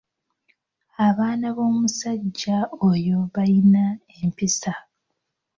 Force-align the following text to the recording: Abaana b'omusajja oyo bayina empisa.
Abaana 1.07 1.47
b'omusajja 1.55 2.57
oyo 2.89 3.17
bayina 3.33 3.83
empisa. 4.19 4.73